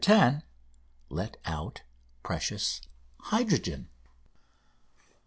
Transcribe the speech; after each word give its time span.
10) 0.03 0.41
let 1.11 1.37
out 1.45 1.83
precious 2.23 2.81
hydrogen. 3.19 3.87